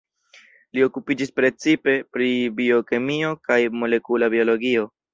[0.77, 2.31] Li okupiĝis precipe pri
[2.63, 4.93] biokemio kaj molekula biologio.